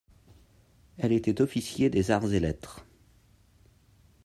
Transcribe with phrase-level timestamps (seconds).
[0.97, 2.87] Elle était officier des Arts et Lettres.